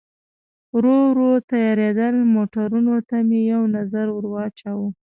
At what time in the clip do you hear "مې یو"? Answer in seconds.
3.27-3.61